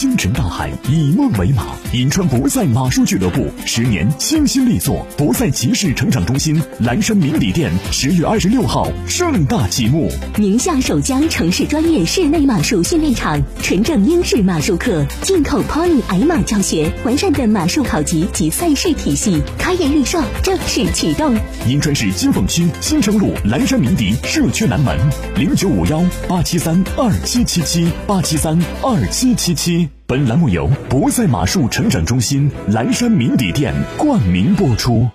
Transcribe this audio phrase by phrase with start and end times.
[0.00, 1.66] 星辰大海，以梦为马。
[1.92, 10.10] 银川博赛马术俱乐部十年倾心力作，博赛骑士成长中心蓝山名里店十月二十六号盛大启幕。
[10.38, 21.36] 宁夏首家城市专业室内马术训练场，纯正英式马术课，进口 Pony 矮马教学，完善的马术考级及赛事体系，开业预售正式启动。
[21.68, 24.98] 银川市金凤区新城路蓝山鸣笛社区南门
[25.36, 29.89] 零九五幺八七三二七七七八七三二七七七。
[30.10, 35.08] 本栏目由博赛马术成长中心蓝山名邸店冠名播出。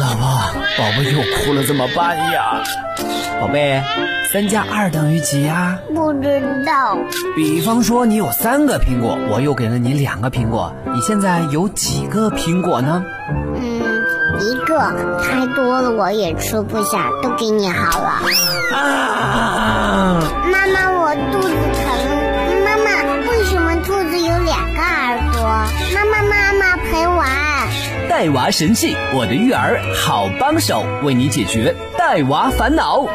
[0.00, 0.28] 老婆，
[0.78, 2.62] 宝宝又哭了，怎么办呀？
[3.42, 3.82] 宝贝，
[4.32, 5.78] 三加二等于几呀？
[5.94, 6.96] 不知道。
[7.36, 13.04] 比方说，你有三个苹果，我又给了你两个苹果，你现在有几个苹果呢？
[13.28, 13.82] 嗯，
[14.40, 14.78] 一个。
[15.22, 18.22] 太多了，我也吃不下，都给你好了。
[18.74, 20.22] 啊！
[20.50, 21.54] 妈妈，我肚子
[25.94, 27.28] 妈妈，妈妈陪玩，
[28.08, 33.06] 带娃神器，我的育儿好帮手，为你解决带娃烦恼。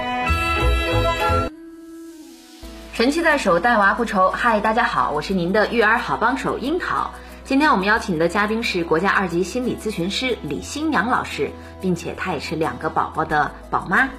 [2.93, 4.29] 神器在手，带娃不愁。
[4.29, 7.11] 嗨，大家好，我是您的育儿好帮手樱桃。
[7.45, 14.09] 今天我们邀请的嘉宾是国家二级心理咨询师李新阳老师，并且她也是两个宝宝的宝妈。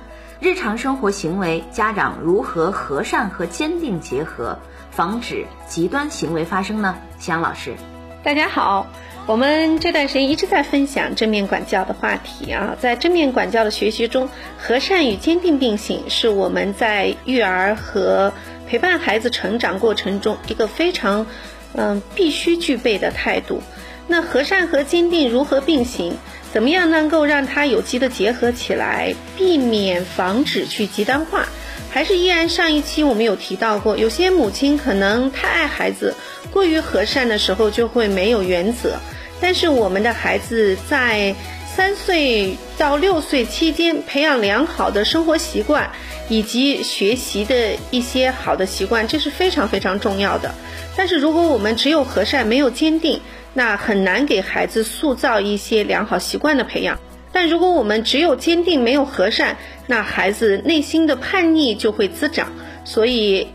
[0.41, 4.59] 日常生活行为，家长如何和善和坚定结合，
[4.91, 6.97] 防止极端行为发生呢？
[7.19, 7.75] 香老师。
[8.23, 8.87] 大家好，
[9.27, 18.35] 我们这段时间一直在分享正面管教的话题啊，在正面管教的学习中，和善与坚定并行，是我们在育儿和
[18.69, 21.27] 陪伴孩子成长过程中一个非常
[21.73, 23.63] 嗯必须具备的态度。
[24.07, 26.19] 那和善和坚定如何并行？
[26.53, 31.47] 怎么样能够让它有机的结合起来，避免防止去极端化？
[31.91, 36.15] 还是依然上一期我们有提到过，有些母亲可能太爱孩子。
[36.53, 38.97] 过于和善的时候就会没有原则，
[39.41, 41.35] 但是我们的孩子在
[41.75, 45.89] 三岁到六岁期间培养良好的生活习惯
[46.29, 50.53] 以及学习的一些好的习惯，这是非常非常重要的。
[50.97, 53.21] 但是如果我们只有和善没有坚定，
[53.55, 56.99] 那很难给孩子塑造一些良好习惯的培养。
[57.33, 59.57] 但如果我们只有坚定没有和善，
[59.87, 62.53] 那孩子内心的叛逆就会滋长。
[62.85, 63.47] 所以。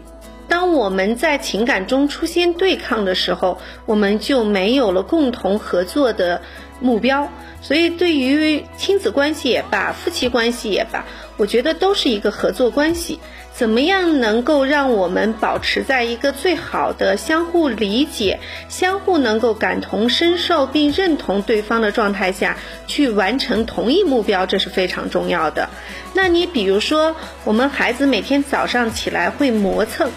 [0.47, 6.41] 当我们在情感中出现对抗的时候，我们就没有了共同合作的
[6.79, 7.29] 目标。
[7.61, 11.05] 所以，对于亲子关系也罢，夫妻关系也罢，
[11.37, 13.19] 我觉得都是一个合作关系。
[13.53, 24.45] 怎么样能够让我们保持在一个最好的相互理解、相互能够感同身受并认同对方的状态下去完成同一目标？
[24.45, 25.69] 这是非常重要的。
[26.13, 30.11] 那你比如说，我们孩子每天早上起来会磨蹭。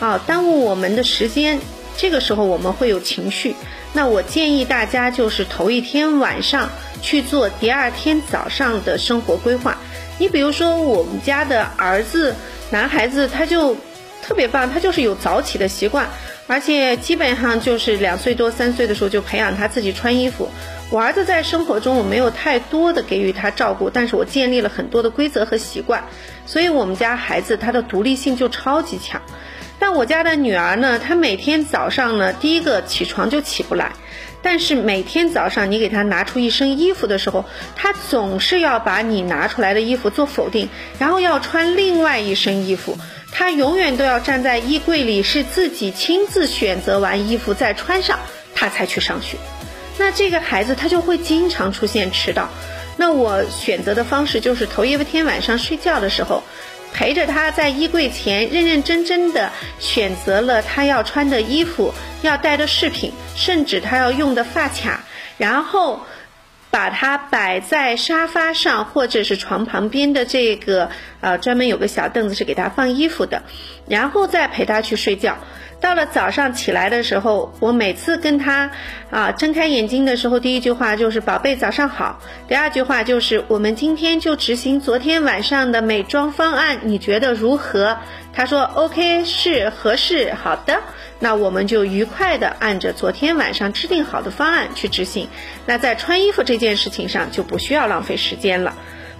[0.00, 1.60] 啊，耽误我们的时间，
[1.96, 3.54] 这个时候我们会有情绪。
[3.92, 6.68] 那我建议大家就是头一天晚上
[7.00, 9.78] 去做第二天早上的生活规划。
[10.18, 12.34] 你比如说我们家的儿子，
[12.70, 13.76] 男孩子他就
[14.20, 16.08] 特别棒，他就是有早起的习惯，
[16.48, 20.48] 而且基本上就是两岁多三岁的时候就培养他自己穿衣服。
[20.90, 26.04] 我儿子在生活中我没有太多的给予他照顾，但是我建立了很多的规则和习惯，
[26.46, 29.20] 所以我们家孩子他的独立性就超级强。
[29.86, 33.92] 但我家的女儿呢，她每天早上呢，第一个起床就起不来，
[34.40, 37.44] 但是每天早上你给她拿出一身衣服的时候，
[37.76, 42.96] 她总是要把你拿出来的衣服做否定，然后要穿另外一身衣服。
[43.30, 48.18] 她永远都要站在衣柜里，是自己亲自选择完衣服再穿上，
[48.54, 49.36] 她才去上学。
[49.98, 52.48] 那这个孩子他就会经常出现迟到。
[52.96, 56.42] 那我选择的方式就是头一天晚上睡觉的时候。
[56.94, 59.50] 陪着他在衣柜前认认真真的
[59.80, 65.02] 选择了他要穿的衣服、要戴的饰品，甚至他要用的发卡，
[65.36, 66.00] 然后
[66.70, 70.88] 把它摆在沙发上或者是床旁边的这个
[71.24, 73.42] 呃专门有个小凳子是给他放衣服的，
[73.88, 75.38] 然后再陪他去睡觉。
[75.80, 78.70] 到了早上起来的时候，我每次跟他
[79.10, 82.20] 啊睁开眼睛的时候，第一句话就是“宝贝，早上好”。
[82.48, 87.98] 第二句话就是“我们今天就执行昨天晚上的美妆方案，你觉得如何？”
[88.32, 90.80] 他说：“OK，是合适，好的。”
[91.20, 95.28] 那我们就愉快的按着昨天晚上制定好的方案去执行。
[95.66, 98.74] 那在穿衣服这件事情上就不需要浪费时间了。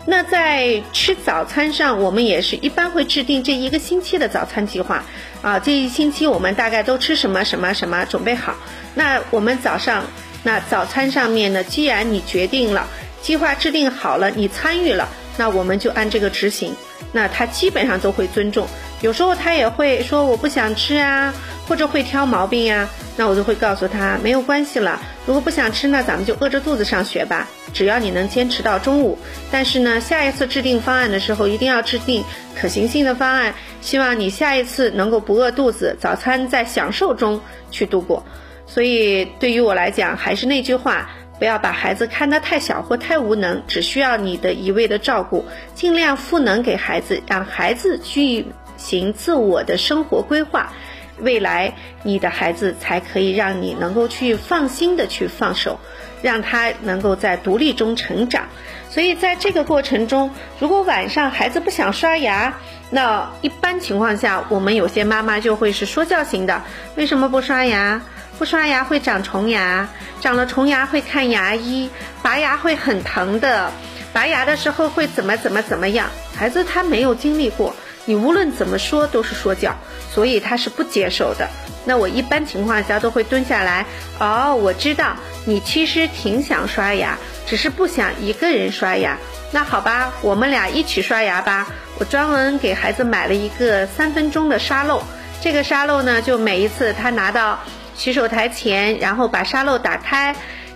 [0.06, 5.02] 那在吃早餐上，我们也是一般会制定这一个星期的早餐计划，
[5.40, 8.54] 啊，这一星期我们大概都吃什么什么什么，准备好。
[8.94, 10.04] 那我们早上，
[10.42, 12.86] 那早餐上面呢，既然你决定了，
[13.22, 15.08] 计划制定好了，你参与了，
[15.38, 16.74] 那我们就按这个执行。
[17.12, 18.66] 那他基本上都会尊重。
[19.04, 21.34] 有时候他也会说我不想吃啊，
[21.68, 24.98] 或者会挑毛病呀，那我就会告诉他没有关系了。
[25.26, 27.46] 如果不想吃那，咱们就饿着肚子上学吧。
[27.74, 29.18] 只要你能坚持到中午，
[29.50, 32.24] 但是呢，下一次制定方案的时候一定要制定
[32.58, 33.52] 可行性的方案。
[33.82, 37.38] 希望你下一次能够不饿肚子，早餐在享受中
[37.70, 38.24] 去度过。
[38.66, 41.10] 所以对于我来讲，还是那句话。
[41.36, 50.72] 不要把孩子看得太小或太无能，只需要你的一味的照顾，尽量赋能给孩子，让孩子去行自我的生活规划，
[51.18, 55.78] 未来你的孩子才可以让你能够去放心的去放手，
[56.22, 58.46] 让他能够在独立中成长。
[58.90, 60.30] 所以在这个过程中，
[60.60, 62.54] 如果晚上孩子不想刷牙，
[62.90, 66.62] 那一般情况下，我们有些妈妈就会是说教型的，
[66.94, 68.00] 为什么不刷牙？
[68.36, 69.88] 不刷牙会长虫牙，
[70.20, 71.88] 长了虫牙会看牙医，
[72.20, 73.70] 拔牙会很疼的，
[74.12, 76.08] 拔牙的时候会怎么怎么怎么样？
[76.36, 79.74] 孩子他没有经历过，你无论怎么说都是说教，
[80.12, 81.48] 所以他是不接受的。
[81.84, 83.84] 那我一般情况下都会蹲下来，
[84.18, 89.18] 哦，我知道你其实挺想刷牙，只是不想一个人刷牙。
[89.50, 91.68] 那好吧，我们俩一起刷牙吧。
[91.98, 95.02] 我专门给孩子买了一个三分钟的沙漏，
[95.40, 97.58] 这个沙漏呢，就每一次他拿到。
[97.96, 100.34] 洗手台前，然后把沙漏打开，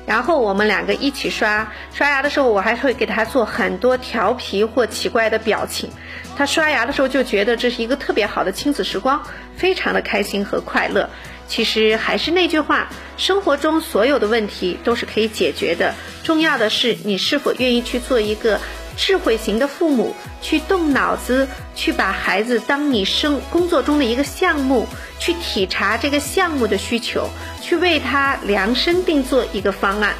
[0.09, 1.71] 然后我们两个一起刷。
[1.93, 5.91] 刷牙的时候，我还会给他做很多调皮或奇怪的表情。
[6.35, 9.23] 他刷牙的时候就觉得这是一个特别好的亲子时光，
[9.55, 11.11] 非常的开心和快乐。
[11.47, 12.89] 其实还是那句话，
[13.19, 15.95] 生活中所有的问题都是可以解决的，
[16.25, 18.59] 重要的是你是否愿意去做一个。
[18.99, 24.87] 智慧型的父母去动脑子，去把孩子当你生工作中的一个项目，
[25.21, 27.29] 去体察这个项目的需求，
[27.63, 30.15] 去为他量身定做一个方案。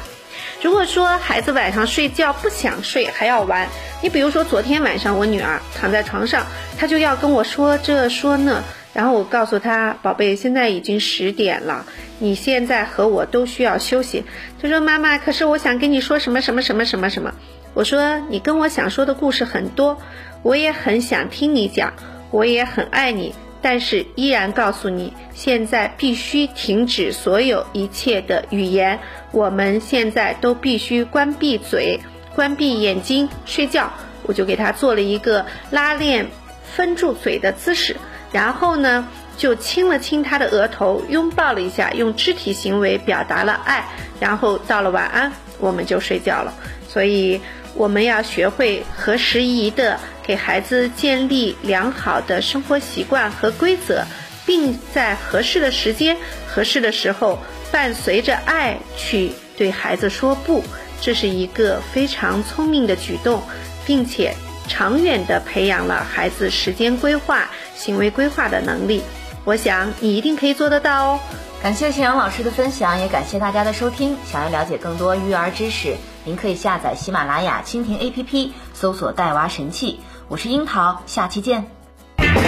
[0.61, 3.67] 如果说孩子晚上睡觉不想睡还要玩，
[4.01, 6.45] 你比如说昨天晚上我女儿躺在床上，
[6.77, 8.63] 她就要跟我说这说那，
[8.93, 11.85] 然后我告诉他，宝贝，现在已经十点了，
[12.17, 14.23] 你现在和我都需要休息。
[14.61, 17.33] 他说妈妈，可是我想跟你说什么什么什么什么什么。
[17.75, 20.01] 我说你跟我想说的故事很多，
[20.41, 21.93] 我也很想听你讲，
[22.31, 28.99] 我也很爱你，但是依然告诉你，现在必须停止所有一切的语言，
[29.31, 31.99] 我们现在都必须关闭嘴，
[32.35, 33.93] 关闭眼睛睡觉。
[34.23, 36.27] 我就给他做了一个拉链
[36.75, 37.95] 封住嘴的姿势，
[38.31, 43.85] 然后呢，就亲了亲他的额头，拥抱了一下，用肢体行为表达了爱，
[44.19, 46.53] 然后到了晚安，我们就睡觉了。
[46.87, 47.41] 所以。
[47.75, 54.03] 我们要学会合时宜的给孩子建立良好的生活习惯和规则，
[54.43, 56.17] 并在合适的时间、
[56.47, 57.37] 合适的时候，
[57.71, 60.63] 伴随着爱去对孩子说不。
[60.99, 63.43] 这是一个非常聪明的举动，
[63.85, 64.33] 并且
[64.67, 67.49] 长远的培养了孩子时间规划、
[67.79, 69.01] 行为规划的能力。
[69.45, 71.19] 我想你一定可以做得到哦。
[71.63, 74.17] 感谢信阳老师的分享，也感谢大家的收听。
[74.29, 75.95] 想要了解更多育儿知识。
[76.25, 79.99] 您可以下载喜马拉雅蜻蜓 APP，搜索“带娃神器”。
[80.27, 81.65] 我是樱桃，下期见。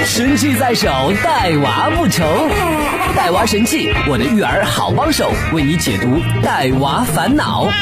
[0.06, 0.90] 神器在手，
[1.24, 2.24] 带娃不愁。
[3.16, 7.68] 带娃神器，我的育儿好帮手，为你解读带娃烦恼。